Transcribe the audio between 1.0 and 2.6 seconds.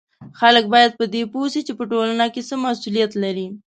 دې پوه سي چې په ټولنه کې څه